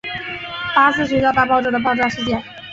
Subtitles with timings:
[0.75, 2.43] 巴斯学校大爆炸的爆炸事件。